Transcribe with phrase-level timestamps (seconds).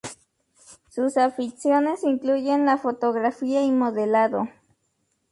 [0.89, 4.47] Sus aficiones incluyen la fotografía y modelado.